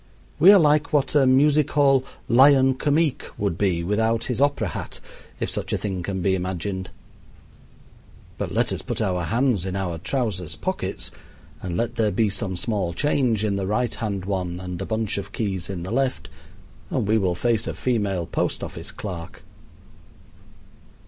[0.39, 4.99] We are like what a music hall Lion Comique would be without his opera hat,
[5.39, 6.89] if such a thing can be imagined.
[8.39, 11.11] But let us put our hands in our trousers pockets,
[11.61, 15.19] and let there be some small change in the right hand one and a bunch
[15.19, 16.29] of keys in the left,
[16.89, 19.43] and we will face a female post office clerk.